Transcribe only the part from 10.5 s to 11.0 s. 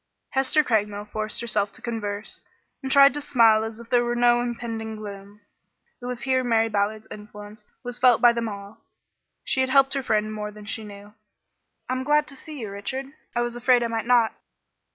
she